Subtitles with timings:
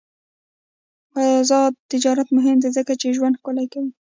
[1.39, 3.91] آزاد تجارت مهم دی ځکه چې ژوند ښکلی کوي.